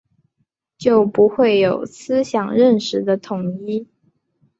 [0.79, 3.87] 就不会有思想认识的统一